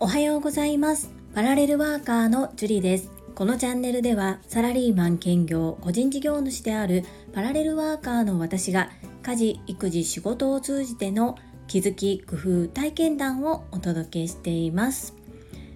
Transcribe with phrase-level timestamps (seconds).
[0.00, 1.10] おはようございます。
[1.34, 3.10] パラレルワーカーのジュリです。
[3.34, 8.90] このチャンネルではサラリーマン兼業個人事業主であるパラレルワーカーの私が
[9.22, 11.36] 家事育児仕事を通じての
[11.66, 15.14] 気づき工夫体験談をお届けしています。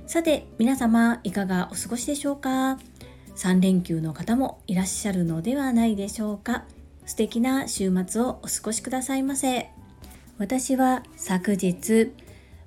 [0.07, 2.79] さて皆様いかがお過ごしでしょうか
[3.37, 6.65] ？3連休の方もいらっしゃるのではないでしょうか？
[7.05, 9.71] 素敵な週末をお過ごしくださいませ。
[10.39, 12.13] 私は昨日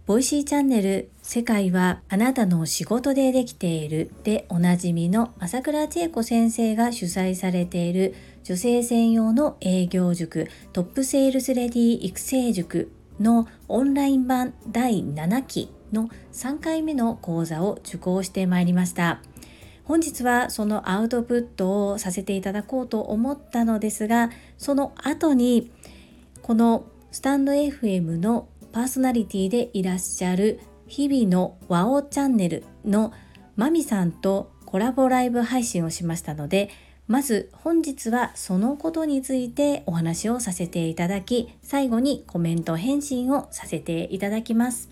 [0.06, 19.22] ボイシーチャンネル世界はあなたの仕事でできているでおなじみの朝倉千恵子先生が主催されている女性専用の営業塾トップセールスレディ育成塾のオンライン版第7期の3回目の講座を受講してまいりました。
[19.86, 25.72] 本日はそのアウトプットをさせていただこうと思ったのですがその後に
[26.42, 33.14] このスタンド FM のパーソナリティでいらっしゃる日々のワオチャンネルの
[33.56, 36.70] マミさんとコラボライブ配信をしましたので
[37.08, 44.90] まず本日はそのことについてお話をさせていただき最後にコメント返信をさせていただきます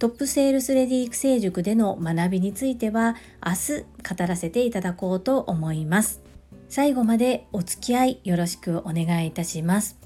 [0.00, 6.22] トップセールスレディ育成塾での学びについては明日語らせていただこうと思います。
[6.70, 9.99] 最後までお付き合いよろしくお願いいたします。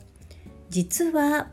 [0.70, 1.48] 実は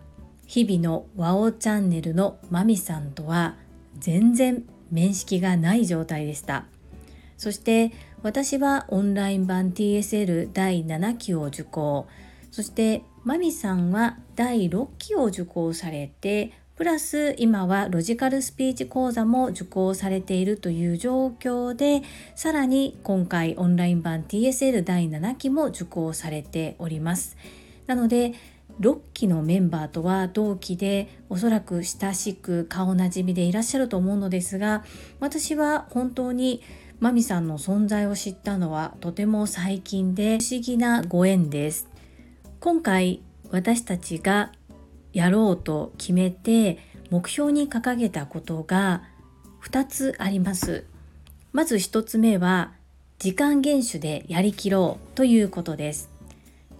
[0.45, 3.55] 日々のワオチャンネルのマミさんとは
[3.99, 6.65] 全然面識がない状態でした。
[7.41, 12.05] そして私はオンライン版 TSL 第7期を受講
[12.51, 22.03] そしてマミさんは第6期を受講されてプラス今はロジカルスピーチ講座も受講されているという状況で
[22.35, 27.37] さらに今回オンライン版 TSL 第7期も受講されております
[27.87, 28.33] なので
[28.79, 34.83] 6期のメンバーとは同期でおそらく親しく顔なじみでいらっしゃると思うのですが
[35.19, 36.63] 私は本当に
[36.99, 41.89] マミさんの存在を知ったのはとても最近で不思議なご縁です
[42.59, 44.51] 今回私たちが
[45.13, 46.79] やろうと決めて
[47.09, 49.03] 目標に掲げたことが
[49.63, 50.85] 2つあります。
[51.51, 52.71] まず1つ目は
[53.19, 56.09] 時間厳守でやりきろうということです。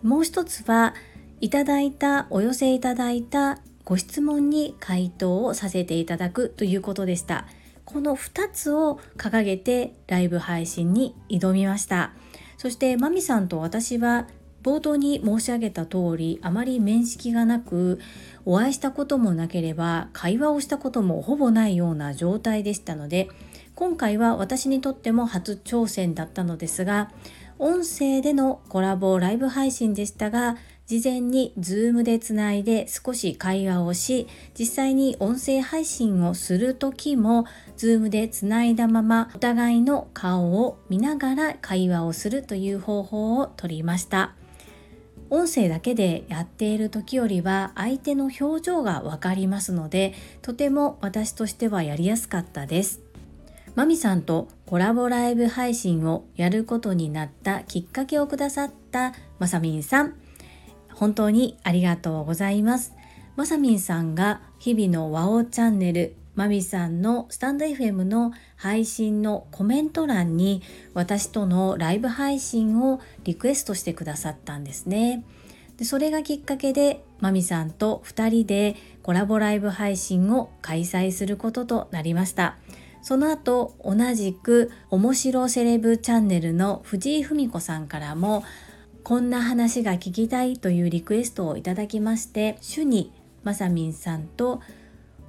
[0.02, 0.96] もう一つは
[1.42, 7.48] いただいたお寄せいただいたご質問に回答をさせていただくということでした。
[7.84, 12.12] この2つを掲げてライブ配信に挑みました。
[12.58, 14.28] そしてマミさんと私は
[14.62, 18.00] 冒頭に申し上げた通りあまり面識がなく
[18.46, 23.30] お会いしたこともなければ会話をしたこともほぼないような状態でしたので
[23.74, 27.12] 今回は私にとっても初挑戦だったのですが
[27.58, 30.58] 音声でのコラボライブ配信でしたが
[30.92, 34.28] 事前に Zoom でつないで少し会話をし
[34.60, 37.46] 実際に音声配信をする時も
[37.78, 44.36] Zoom でつないだままお互いの顔を見ながら会話をするという方法をとりました。
[45.30, 53.00] 音声だけでやっている時よりは相手の表情がわかりますのでとても私としてはやりやすかったです
[53.76, 60.21] マミさんとコラボライブ配信をやることになったきっかけをくださったまさみんさん
[61.02, 62.94] 本当にありがとうございます
[63.36, 70.62] まさみんさんが日々のワオチャンネルマミさんのスタンド FM の配信のコメント欄に
[70.94, 75.26] 私とのライブ配信をリクエストしてくださったんですね。
[75.78, 82.58] でそれがきっかけでマミさんと2人でコラボライブ配信を開催することとなりました。
[83.02, 88.44] その後同じく面白セレブチャンネルの藤井文子さんからも
[89.04, 93.12] こんな話が聞きたいというリクエストをいただきまして主に
[93.44, 94.62] まさみんさんと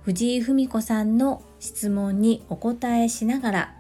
[0.03, 3.75] 藤井文子さんの質問にお答えしながら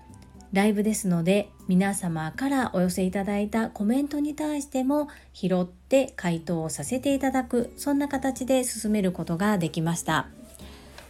[0.53, 10.29] ライブですので皆様からお寄せいただいたコメントに対しても拾って回答をさせていただくそんな形で進めることができました。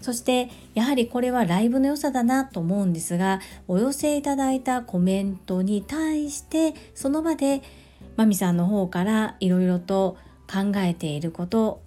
[0.00, 7.62] そしてやはりこれはライブの良さだなと思うんですがお寄せいただいたコメントに対してその場で
[8.16, 10.16] まみさんの方からいろいろと
[10.50, 11.82] 考えていること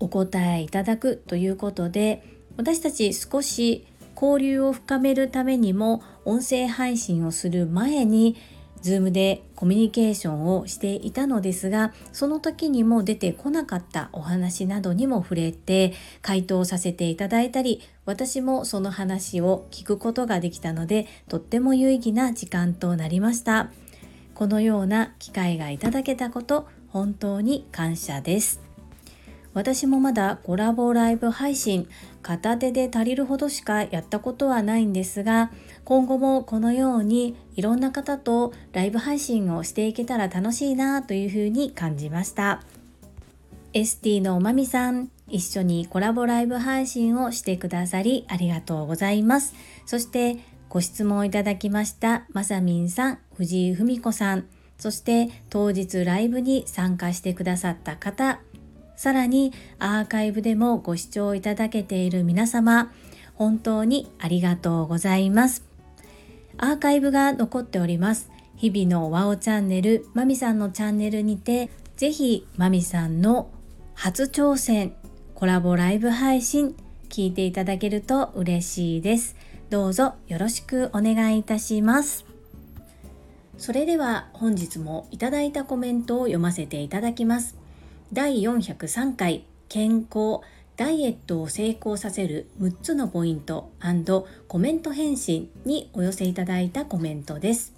[0.00, 2.24] お答えいただくということで
[2.56, 3.86] 私たち少し
[4.20, 8.36] 交流を深めるためにも音声配信をする前に
[8.82, 23.70] Zoom でコミュニケーションをしていたのですがその時にも出てこなかったお話などにも触れて回答させていただいたり私もその話を聞くことができたのでとっても有意義な時間となりました。
[24.34, 28.60] このような機会がいただけたこと本当に感謝です。
[29.54, 31.86] 私もまだコラボライブ配信
[32.22, 35.50] 片手で足りるほどしかやったことはないんですが
[35.84, 42.62] 今後もこのようにいろんな方とライブ配信をしていけたら楽しいなというふうに感じました。
[43.74, 49.54] ST のおまみさん一緒にコラボライブ配信をしてくださりありがとうございます。
[49.86, 50.38] そして
[50.72, 54.46] ご質問いただきましたまさみんさん藤井文子さん
[54.78, 58.40] そして当日ライブに参加してくださった方
[58.96, 62.90] さらにアーカイブでもご視聴いただけている皆様
[63.34, 65.62] 本当にありがとうございます。
[66.56, 68.30] アーカイブが残っております。
[68.56, 73.50] 日々のワオチャンネルまみさんのチャンネルにてぜひまみさんの
[73.94, 74.94] 初挑戦
[75.34, 76.76] コラボライブ配信
[77.08, 79.36] 聞いていただけると嬉しいです。
[79.72, 82.26] どうぞよろしくお願いいたします。
[83.56, 87.56] それでは本日もいただいたコメントを読ませていただきます。
[88.12, 90.40] 第403回健康
[90.76, 93.70] ダイエットを成功させる6つのポイント
[94.46, 97.72] コメント返信にお寄せいただいたコメントです。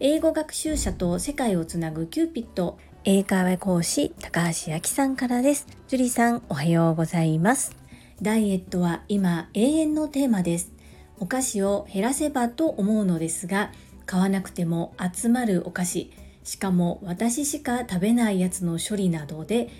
[0.00, 5.66] 英語学習者と世界をつなぐキューピット英会話講師高橋明さんからです。
[5.88, 7.74] 樹里さんおはようございます。
[8.20, 10.73] ダイエットは今永遠のテーマです。
[11.18, 13.72] お菓子を減らせばと思うのですが
[14.06, 16.12] 買わなくても集まるお菓子
[16.42, 19.70] しかも私しか食べないやつの処理などで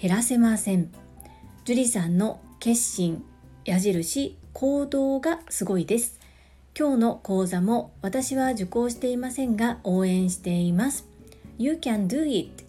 [0.00, 0.90] 減らせません。
[1.64, 3.24] 樹里さんの決心
[3.64, 6.20] 矢印行動がすごいです。
[6.78, 11.06] 今日の講座も私は受講していませんが応援しています。
[11.58, 12.64] You can do it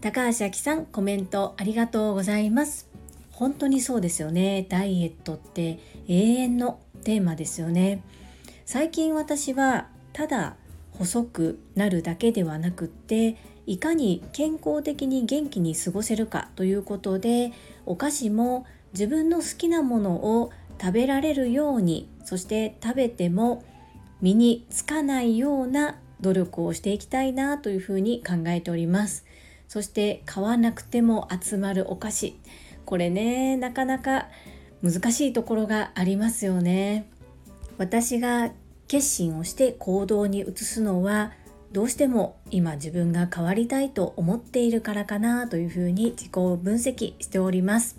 [0.00, 2.88] 高橋明さんコメントありがとうございます。
[3.32, 4.66] 本当にそうですよね。
[4.68, 5.78] ダイエットって
[6.08, 8.02] 永遠のテーマですよね。
[8.64, 10.56] 最近私はただ
[10.92, 13.36] 細くなるだけではなくって
[13.66, 17.52] いかに健康的に元気に過ごせるかということで
[17.86, 20.50] お菓子も自分の好きなものを
[20.80, 23.64] 食べられるようにそして食べても
[24.20, 29.24] 身につかないような努力をしていきたいなというふうに考えております。
[29.68, 32.36] そして買わなくても集まるお菓子。
[32.84, 34.28] これねなかなか
[34.82, 37.08] 難しいところがありますよね。
[37.78, 38.50] 私が
[38.88, 41.32] 決心をして行動に移すのは
[41.72, 47.96] どうしても今自分が変わりたいと思っているからかなというふうに自己分析しております。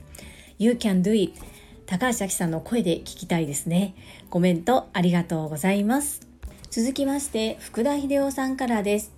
[0.60, 1.40] You can do it.
[1.86, 3.96] 高橋明さんの声で聞きたいですね。
[4.30, 6.22] コメントありがとうございます。
[6.70, 9.12] 続きまして福田秀夫さんからです。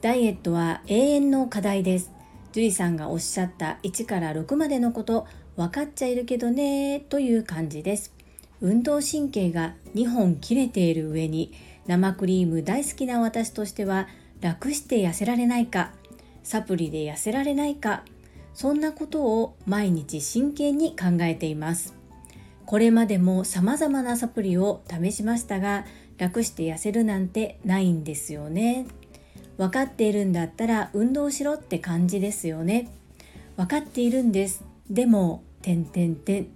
[0.00, 2.10] ダイエットは永遠の課題です。
[2.52, 5.26] 樹里さんがおっしゃった1から6までのこと。
[5.58, 8.14] 分かっちゃいるけどねという感じです。
[8.60, 11.52] 運動神経が2本切れている上に
[11.88, 14.06] 生クリーム大好きな私としては
[14.40, 15.90] 楽して痩せられないか
[16.44, 18.04] サプリで痩せられないか
[18.54, 21.92] そんなことを毎日真剣に考えています。
[22.64, 25.86] これまでも様々なサプリを試しましたが
[26.18, 28.86] 楽して痩せるなんてないんですよね。
[29.56, 32.88] 分かっているんだったら運動しろって感じですよね。
[33.56, 34.62] 分かっているんです。
[34.88, 36.48] でも点点点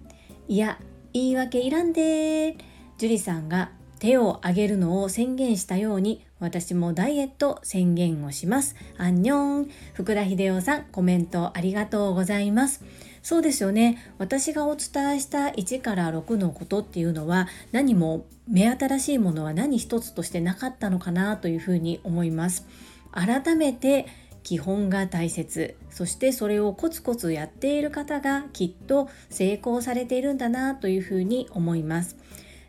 [0.49, 0.79] いや
[1.13, 2.57] 言い訳いらんで
[2.99, 8.75] 樹里さんが手を挙げるのを宣言したように私もダイエット宣言をします。
[8.99, 12.83] アンニョン福田秀夫さんコメントありがとうございます。
[13.23, 14.13] そうですよね。
[14.19, 22.67] 私がお伝えした1から6のことっていうのは何も目新しいものは何一つとしてなかったのかなというふうに思います。
[23.13, 24.07] 改めて
[24.43, 25.77] 基本が大切。
[25.91, 32.17] そしてそれをコツコツやっている方がきっと成功されているんだなというふうに思います。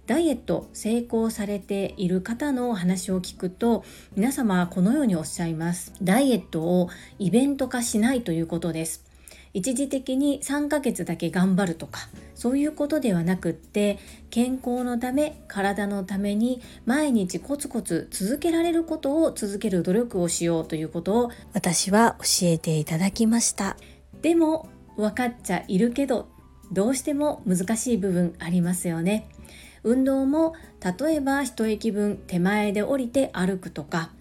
[0.05, 3.85] ダイエット成功されている方の話を聞くと
[4.17, 5.93] 皆様はこのようにおっしゃいます。
[6.01, 6.89] ダイエットを
[7.19, 9.12] イベント化しないということです。
[9.53, 23.77] 一時的に3ヶ月だけ頑張るとかそういうことではなくって健康のため体のために毎日コツコツ続けられることを続ける努力をしようということを私は教えていただきました。
[24.22, 26.29] でも分かっちゃいるけど
[26.72, 29.27] どうしても難しい部分ありますよね。
[29.83, 30.53] 運動も
[31.00, 34.12] 例えば一駅分手前で降りて歩くとか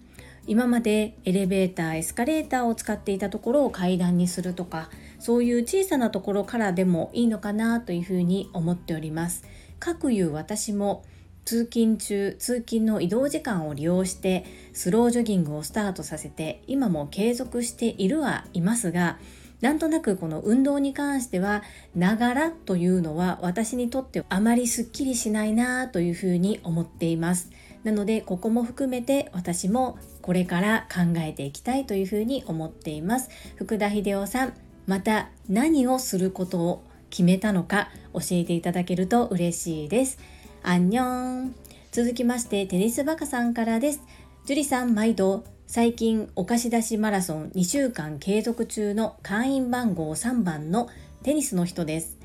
[0.45, 4.89] 今までエレベーターエスカレーターを使っていたところを階段にするとか
[5.23, 9.45] そういう小さなところからでもいいのかなというふうに思っております。
[9.79, 11.05] かくいう私も
[11.45, 19.17] 通勤中通勤の移動時間を利用してスロージョギングをスタートさせて今も継続しているはいますが
[19.61, 21.63] なんとなくこの運動に関しては
[21.95, 27.49] ながらというのは私にとってあまりすっきりしないなというふうに思っています
[27.85, 34.53] なのでここも含めて私もこれから考えていきたいというふうに思っています福田秀夫さん
[34.85, 40.17] また何をすることを決めたのか教えていただけると嬉しいです。
[40.63, 41.55] アンニョン
[41.91, 44.01] 続きましてテニスバカさんからです。
[44.45, 50.89] 樹里さん毎度最近お貸し出しマラソン2週間継続中の会員番号3番の
[51.21, 52.17] テニスの人です。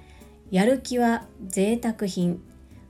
[0.50, 2.42] やる気は贅沢品。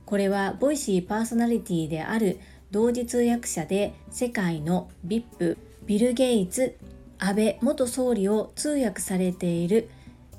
[0.05, 2.39] これはボイシーパーソナリティである
[2.71, 6.77] 同時通訳者で世界の VIP ビル・ゲイツ
[7.19, 9.89] 安倍元総理を通訳されている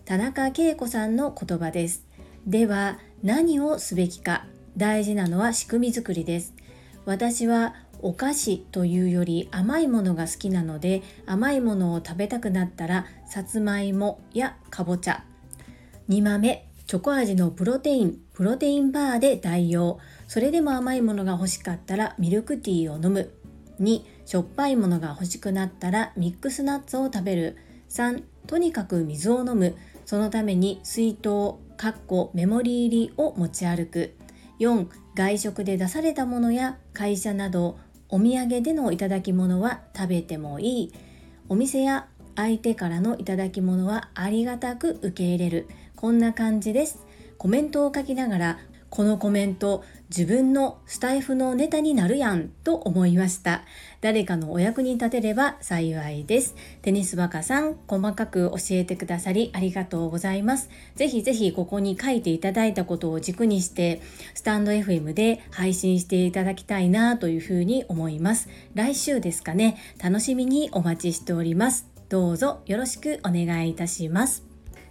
[0.06, 2.06] 田中恵子さんの言葉です。
[2.46, 4.46] では何をすべきか
[4.76, 6.54] 大事なのは仕組み作りです。
[7.04, 15.24] 私はお菓子というより甘いものが好きなので甘いものを食べたくなったらさつまいもやかぼちゃ
[16.08, 23.30] 煮豆チョコ味のプロテインプロテインバーで代用それでも甘いものが欲しかったらミルクティーを飲む
[23.80, 27.56] 2しょっぱいものが欲しくなったらミックスナッツを食べる。
[27.88, 29.76] 3とにかく水を飲む。
[30.04, 34.14] そのために水筒かっこメモリー入りを持ち歩く。
[34.60, 40.92] 4外食で出されたものや会社などお土産での頂き物は食べてもいい。
[41.48, 45.68] お店や相手からの頂き物はありがたく受け入れる。
[45.96, 47.04] こんな感じです。
[47.38, 48.58] コメントを書きながら
[48.90, 53.62] このコメント自分のスタイフのネタになるやんと思いました。
[54.00, 56.56] 誰かのお役に立てれば幸いです。
[56.82, 60.68] テニスバカさん、細かく教えてくださりありがとうございます。
[60.96, 64.02] ぜひぜひここに書いていただいたことを軸にして、
[64.34, 68.48] スタンド FM で配信していただきたいなというふうに思います。
[68.74, 71.86] 来週ですかね、楽しみにお待ちしております。
[72.08, 74.44] どうぞよろしくお願いいたします。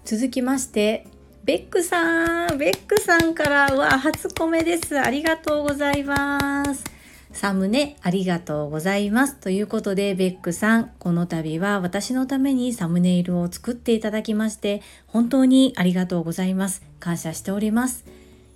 [0.06, 1.06] 続きまして、
[1.44, 5.00] ベックさん、ベックさんからは初コメです。
[5.00, 6.84] ありがとうございます。
[7.32, 9.36] サムネありがとうございます。
[9.36, 16.84] ということで、ベックさん、この度は私のためにサムネイルを作っていただきまして、本当にありがとうございます。
[17.00, 18.06] 感謝しております。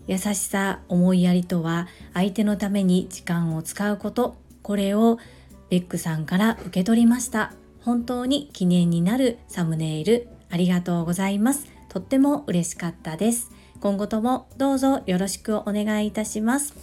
[0.05, 5.17] 優しさ、思いやりとは、相手のために時間を使うこと、これを
[5.69, 7.53] ベックさんから受け取りました。
[7.81, 11.72] 本当に記念になるサムネイル、ありがとうございます。
[11.93, 13.51] とっても嬉しかったです。
[13.79, 16.73] 今後ともどうぞよろしくお願いいたします。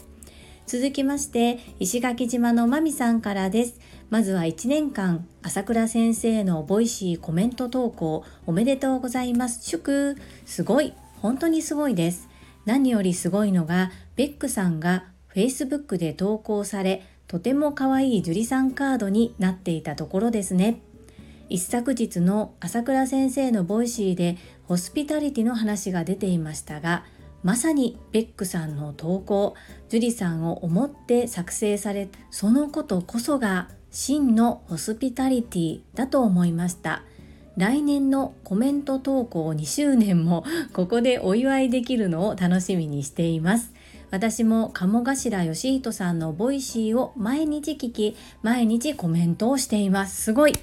[0.68, 3.80] 続きまして、石垣島のまみさんからです。
[4.08, 9.68] まずは1年間、朝倉先生のボイシーコメント投稿おめでとうございます。
[9.68, 12.28] 祝すごい本当にすごいです。
[12.64, 20.82] 何よりすごいのが、ベックさんが Facebook で投稿され、とても可愛い樹里さんカードになっていたところですね。
[21.50, 24.36] 一昨日の朝倉先生のボイシーで
[24.70, 27.02] ホスピタリティの話が出ていましたが
[27.42, 29.56] まさにベックさんの投稿
[29.88, 37.02] 樹里さんを思って作成されそのことこそが真のホスピタリティだと思いました。
[37.56, 43.72] 来年のコメント投稿2周年も ここでお祝いできるのを楽しみにしています。
[44.12, 50.22] 私も鴨頭義人さんのボイシーを毎日聞き毎日コメントをしています。
[50.22, 50.54] すごい。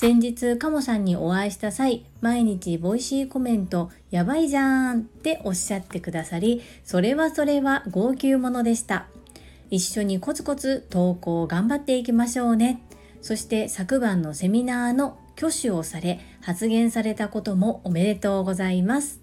[0.00, 9.08] 先日、カモさんにお会いした際、毎日ボイシーコメント、やばいじゃんっておっしゃってくださり、それはそれは号泣ものでした。
[9.68, 12.80] 一緒にコツコツ投稿頑張っていきましょうね。
[13.20, 19.20] そして昨晩のセミナーの挙手をされ、発言されたこともおめでとうございます。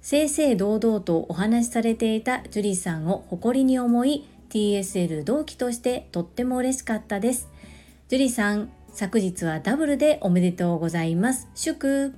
[0.00, 7.48] 正々堂々とお話しされていたジュリさんを誇りに思い、TSL 同期としてとっても嬉しかったです。
[8.06, 11.46] ジュリさん、昨日はダブルでおめでとうございます。
[11.54, 12.16] 祝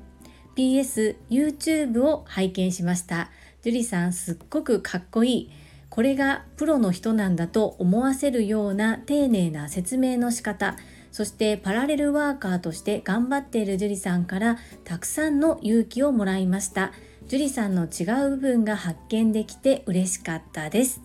[0.57, 3.31] PS YouTube を拝見しました。
[3.61, 5.51] 樹里さんすっごくかっこいい。
[5.91, 10.79] これがプロの人なんだと思わせるような丁寧な説明の仕方。
[11.13, 16.93] そしてパラレルワーカーとして頑張っている樹里さんからたくさんの勇気をもらいました。
[17.27, 21.03] 樹里さんの違う部分が発見できて嬉しかったです。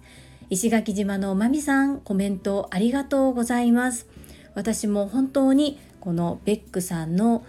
[0.50, 4.08] 石垣島のまみさん、コメントありがとうございます。
[4.56, 7.46] 私も本当にこのベックさんの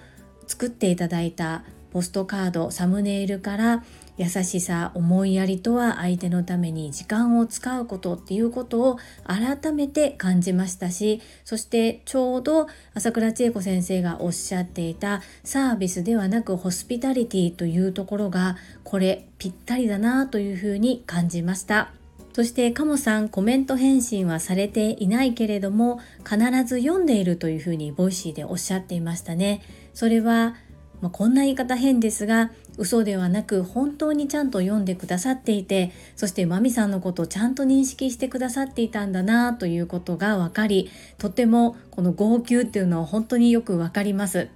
[0.47, 3.85] 作っていただいたポストカードサムネイルから
[4.19, 21.93] 優しさ思いやりとは相手のために時間を使うことっていうことを改めて感じましたしそしてちょうど朝倉千恵子先生がおっしゃっていたサービスではなくホスピタリティというところがこれぴったりだなというふうに感じました。
[22.37, 29.63] そしてカモさんコメント返信はされていないけれども必ず読んでいるというふうにボイシーでおっしゃっていましたね。
[29.95, 30.55] それは、
[31.01, 44.49] まあ、こんな言い方変ですが嘘ではなく本当にちゃんと読んでくださっていてそしてマミさんのことをちゃんと認識してくださっていたんだなということが分かりとてもこの号泣っていうのは本当によく分かります。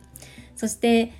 [0.54, 1.14] そして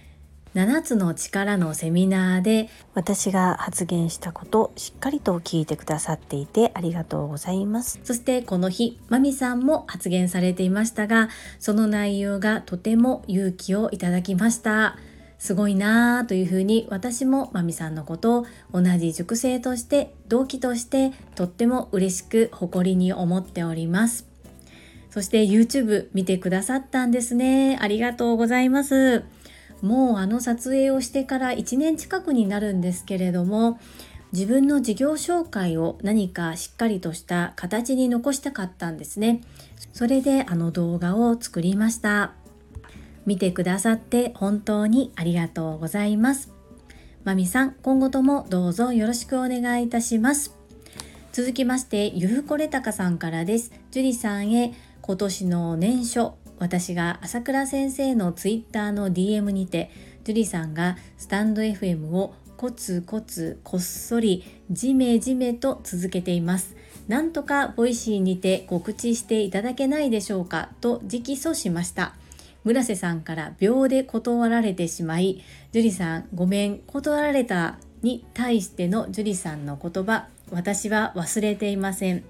[0.55, 8.01] 7つの力のセミナーで私が発言したことしっかりと聞いてくださっていてありがとうございます。
[8.03, 11.29] そしてこの日まみさんも発言されていましたが
[11.61, 14.97] その内容がとても勇気をいただきました。
[15.39, 24.27] すごいなぁというふうに私もまみさんのことを同じ塾生として同期としてとっても嬉しく誇りに思っております。
[25.11, 27.79] そして YouTube 見てくださったんですね。
[27.81, 29.25] ありがとうございます
[29.83, 33.79] もうあの撮影をしてから1年近くになるんですけれども
[34.33, 39.41] 自分の事業紹介を何かしっかりとした形に残したかったんですね。
[39.93, 42.33] それであの動画を作りました。
[43.27, 46.53] 見てくださって本当にありがとうございます。
[47.25, 50.55] まみさん今後ともどうぞよろしくお願いいたします。
[51.33, 53.73] 続きましてゆうこれたかさんからです。
[53.91, 54.73] 樹里さんへ
[55.03, 59.91] 今年の年初私が朝倉先生のツイッターの DM にて
[60.25, 66.77] 樹里さんがスタンド FM をコツコツこっそりじめじめと続けています。
[67.09, 72.15] なんとかボイシーにて告知していただけないでしょうかと直訴しました。
[72.63, 82.23] 村瀬さんから秒で断られてしまい樹里さんごめん断られたに対しての樹里さんの言葉私は忘れていません。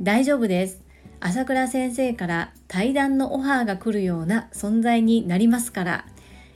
[0.00, 0.87] 大丈夫です。
[1.20, 6.04] 朝倉先生から対談のオファーが来るような存在になりますから。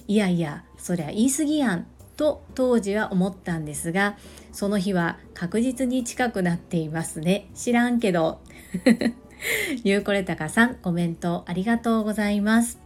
[0.09, 4.17] いやいやそりゃ言い過ぎやんと当時は思ったんですが
[4.53, 7.49] その日は確実に近くなっていますね。
[7.55, 8.41] 知らんけど。
[9.83, 12.79] ゆうこれたかさんコメントありがとうございます。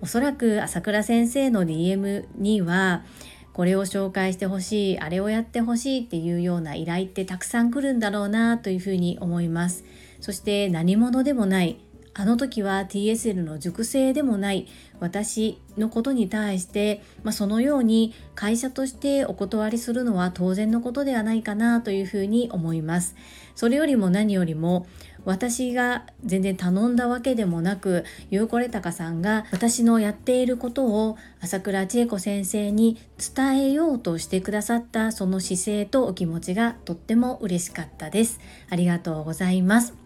[0.00, 3.04] おそらく朝倉先生の DM には
[3.52, 9.84] これを紹介してほしいあれをやってほしいっていうような依頼ってたくさん来るんだろうなというふうに思います。
[10.20, 11.80] そして何者でもない
[12.12, 14.66] あの時は TSL の熟成でもない
[14.98, 23.14] 私のことに対して、まあ、そのように会社としてお断りするのは当然のことではないかなというふうに思います。
[23.54, 24.86] それよりも何よりも
[25.24, 32.98] 私が全然頼んだわけでもなくゆうこれたかさんが私のやっていることを朝倉千恵子先生に
[33.34, 38.40] 伝えようとしてくださったその姿勢とお気持ちがとっても嬉しかったです。
[38.70, 39.99] ありがとうございます。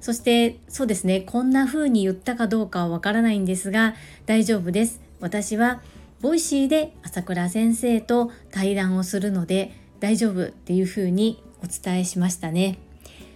[0.00, 1.20] そしてそうですね。
[1.20, 3.94] こんな風に言ったかどうかはわからないんですが
[4.26, 5.00] 大丈夫です。
[5.20, 5.82] 私は
[6.20, 12.78] Voicy で朝倉先生と対談をするので大丈夫っていう風にお伝えしましたね。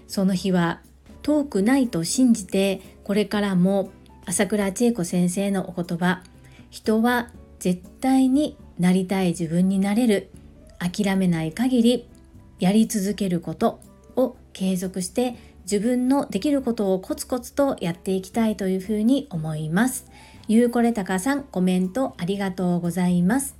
[0.09, 0.81] その日は
[1.23, 3.91] 遠くないと信じてこれからも
[4.27, 6.23] 朝倉千恵子先生のお言葉
[6.71, 10.31] 人は絶対になりたい自分になれる
[10.79, 12.09] 諦めない限り
[12.59, 13.81] やり続けること
[14.17, 20.07] を継続して自分のできることをコツコツとやっていきたいというふうに思います。
[20.47, 23.57] ゆうこれたかさん、コメントありがとうございます。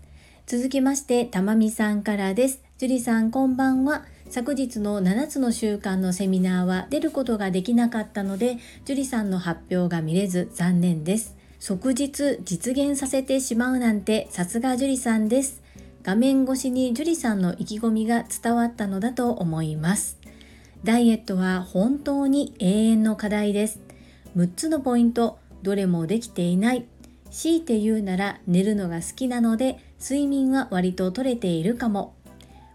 [0.47, 2.61] 続きまして、たまみさんからです。
[2.79, 4.05] 樹里さん、こんばんは。
[4.29, 11.37] 昨日の7つの習慣のセミナーは出ることができなかったので、樹里さんの発表が見れず残念です。
[11.61, 15.63] 即日実現させてしまうなんてさすが樹里さんです。
[16.03, 20.19] 画面越しに樹里さんの意気込みが伝わったのだと思います。
[20.85, 23.81] ダイエットは本当に永遠の課題です。
[24.37, 26.85] 6つのポイント、どれもできていない。
[27.31, 32.15] 強いて言うなら寝るのが好きなので睡眠は割と取れているかも。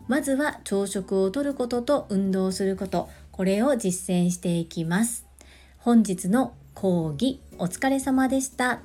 [0.07, 5.27] まずは朝食をとることと運動すること、これを実践していきます。
[5.77, 8.79] 本日の講義お疲れ様でした。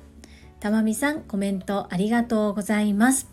[0.59, 3.27] たまみさんコメントありがとうございます。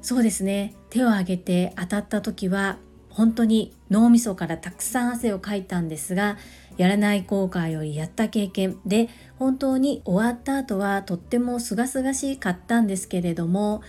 [0.00, 2.78] そうですね、手を挙げて当たった時は
[3.18, 6.38] 本当に脳みそからたくさん汗をかいたんですが
[6.76, 9.08] やらない後悔よりやった経験で
[9.40, 13.82] 本当に終わった後はとっても清々しかったんですけれども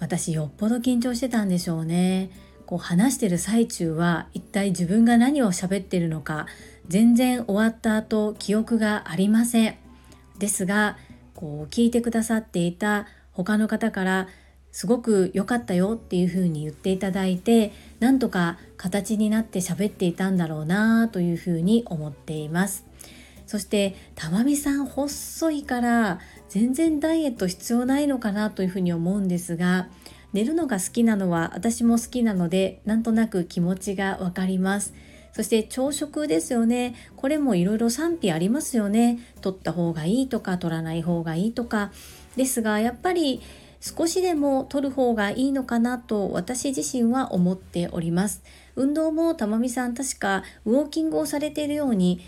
[0.00, 2.30] 私よっぽど緊張してたんでしょうね。
[2.66, 6.46] こう話してる最中は一体自分が何を喋ってるのか
[6.88, 9.76] 全然終わった後記憶がありません。
[10.40, 10.96] ですが
[11.34, 14.26] こう聞いてくださっていた他の方から
[14.72, 22.84] すごく良かったよっていうふうに言っていただいてなんとか形になって喋っていたんだろうなというふうに思っています。
[23.46, 29.88] そしてたまみさん細いから全然ダイエット必要ないのかなというふうに思うんですが
[30.32, 34.94] 寝るのが好きなのは私も好きなのでなんとなく気持ちがわかります。
[35.32, 36.94] そして朝食ですよね。
[37.16, 39.18] これもいろいろ賛否ありますよね。
[39.40, 41.90] 取った方がいいとか取らない方がいいとか。
[42.36, 43.40] ですがやっぱり
[43.82, 48.42] 少しでも取る方がいいのかなと私自身は思っております。
[48.76, 52.20] 運動もたまみさん確かウォーキングをされているように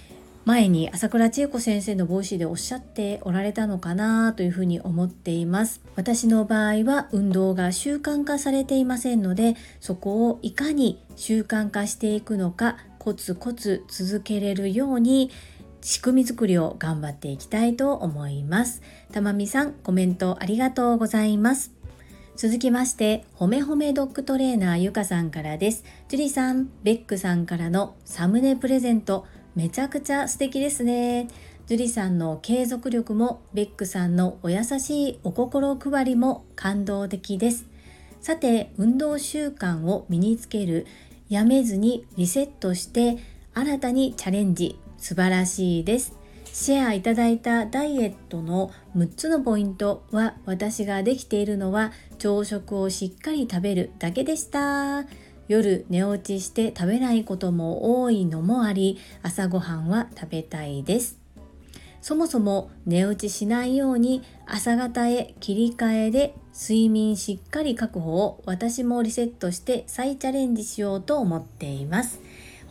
[0.45, 15.31] 前に朝倉千恵子先生の帽子でおっしゃっておられたのかなというふうに思っています私の場合は運動が習慣化されていませんのでそこをいかに習慣化していくのかコツコツ続けれるように
[15.85, 21.75] 仕組み作りを頑張っていきたいと思いますたまみさんコメントありがとうございます
[22.37, 25.85] 続きまして、ほめほめドッグトレーナーゆかさんからです。
[26.09, 31.29] ジュリさん、ベックさんからのサムネプレゼント、めちゃくちゃ素敵ですね。
[31.69, 37.67] ジュリさんの継続力もベックさんのお優しいお心配りも感動的です。
[38.21, 40.89] さて、運動習慣を身につける、
[41.29, 43.17] やめずにリセットして
[43.55, 46.17] 新たにチャレンジ、素晴らしいです。
[46.47, 55.05] シェアいただいたダイエットの6つのポイントは私ができているのは朝食をしっかり食べるだけでした。
[55.47, 61.19] 夜寝落ちして食べないことも多いのもあり朝ごはんは食べたいです
[62.01, 72.21] そもそも寝落ちしないように朝方へ切り替えで睡眠しっかり確保を私もリセットして再チャレンジしようと思っています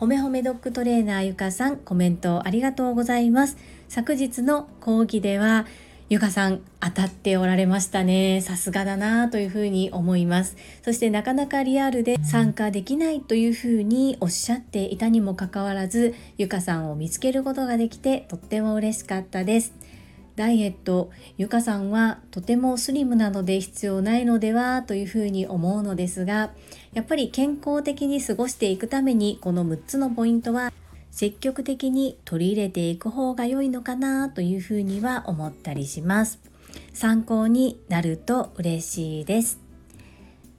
[0.04, 3.56] ほめほめドッグトレーナーゆかさんコメントありがとうございます
[3.88, 5.64] 昨日の講義では
[6.10, 8.42] ゆかさん当たっておられましたね。
[8.42, 10.58] さすがだなというふうに思います。
[10.82, 19.72] そしてなかなかリアルで参加できないというふうにおっしゃっていたにもかかわらず、ゆかさんを見つけることができてとっても嬉しかったです。
[20.36, 26.50] ダイエット、ゆかさんはとてもスリムなので必要ないのではというふうに思うのですが、
[26.92, 30.72] やっぱり健康的に過ごしていくためにこの6つのポイントは
[31.10, 36.40] 積極的に取り入れていく方が良いのかなというふうには思ったりします。
[36.92, 39.60] 参考になると嬉しいです。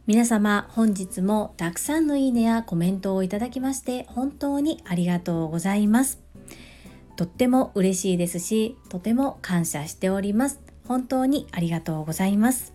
[0.07, 6.24] 皆様本日もたくさんのいいねやコメントをいただきまして本当にありがとうございます。
[7.15, 10.59] とっても嬉しいですし、とても感謝しております。
[10.87, 12.73] 本当にありがとうございます。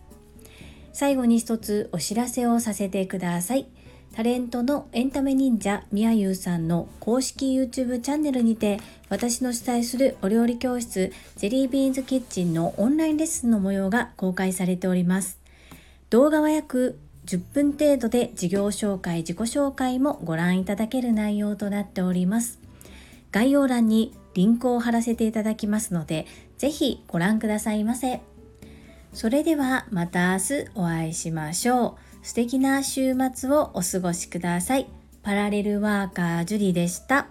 [0.93, 3.67] 最後に一つお知らせをさせてください。
[4.13, 8.77] タレントのエンタメ忍者みやゆうさんの公式 YouTube チャンネルにて
[9.07, 15.39] 私の主催するお料理教室ジェリービーンズキッチンのオンラインレッスンの模様が公開されております。
[16.09, 22.59] 動画は約10分程度で事業紹介、自己紹介もご覧いただける内容となっております。
[23.31, 26.25] 概要欄にリンクを貼らせていただきますので、
[26.57, 28.21] ぜひご覧くださいませ。
[29.13, 32.25] それではまた明日お会いしましょう。
[32.25, 34.87] 素敵な週末をお過ごしください。
[35.23, 37.27] パラレルワーカージュリでした。